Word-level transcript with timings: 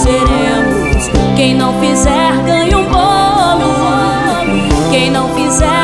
seremos. 0.00 1.10
Quem 1.36 1.54
não 1.54 1.78
fizer 1.80 2.42
ganha 2.44 2.78
um 2.78 2.84
bolo. 2.84 3.70
Quem 4.90 5.10
não 5.10 5.28
fizer 5.34 5.79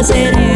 hacer 0.00 0.49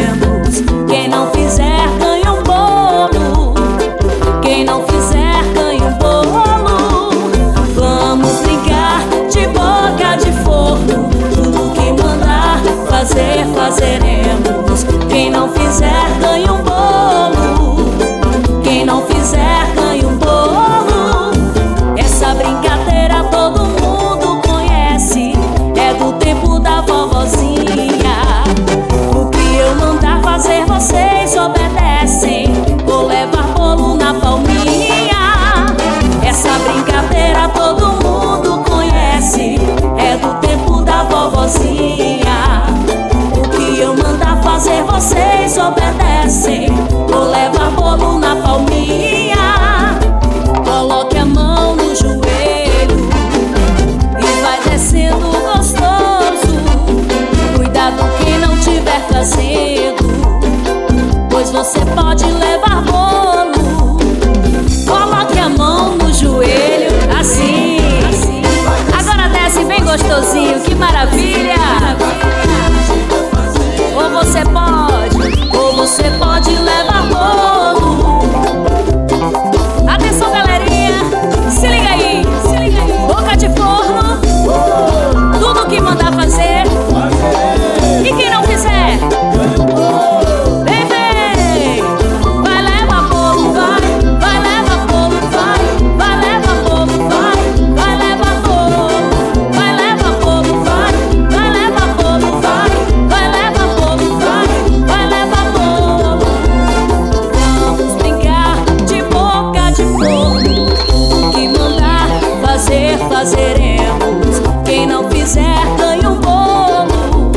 Tá 113.15 113.21
fazeremos. 113.21 114.41
Quem 114.65 114.85
não 114.85 115.09
fizer, 115.09 115.55
ganha 115.77 116.09
um 116.09 116.19
bolo. 116.19 117.31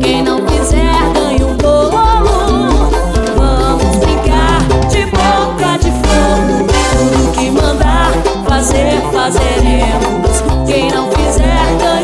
Quem 0.00 0.22
não 0.22 0.38
fizer, 0.48 0.90
ganha 1.12 1.46
um 1.46 1.54
bolo. 1.54 1.90
Vamos 3.36 3.96
brincar 3.96 4.58
de 4.88 5.04
boca 5.04 5.76
de 5.80 5.90
fogo. 5.90 6.66
Tudo 7.12 7.32
que 7.32 7.50
mandar 7.50 8.10
fazer, 8.48 9.02
fazeremos. 9.12 10.42
Quem 10.66 10.90
não 10.90 11.10
fizer, 11.10 11.76
ganha 11.78 11.95